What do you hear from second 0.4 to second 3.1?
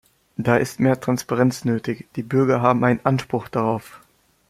ist mehr Transparenz nötig, die Bürger haben einen